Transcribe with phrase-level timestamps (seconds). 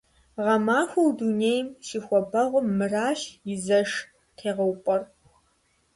[0.43, 3.19] Гъэмахуэу дунейм щихуабэгъуэм мыращ
[3.53, 3.91] и зэш
[4.37, 5.01] тегъэупӀэр.